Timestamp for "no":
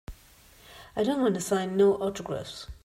1.77-1.93